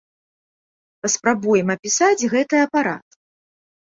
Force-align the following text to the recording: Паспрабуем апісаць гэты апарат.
Паспрабуем 1.05 1.67
апісаць 1.75 2.27
гэты 2.35 2.55
апарат. 2.69 3.09